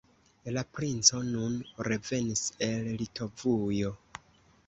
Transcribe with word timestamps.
La 0.53 0.61
princo 0.77 1.19
nun 1.25 1.59
revenis 1.89 2.41
el 2.69 2.89
Litovujo. 3.03 3.93